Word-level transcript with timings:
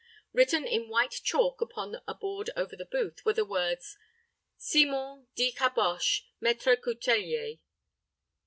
Written 0.33 0.65
in 0.65 0.89
white 0.89 1.21
chalk 1.23 1.61
upon 1.61 2.01
a 2.07 2.15
board 2.15 2.49
over 2.55 2.75
the 2.75 2.87
booth 2.87 3.23
were 3.23 3.33
the 3.33 3.45
words, 3.45 3.99
"Simon, 4.57 5.27
dit 5.35 5.57
Caboche, 5.57 6.21
Maître 6.41 6.75
Coutellier." 6.75 7.59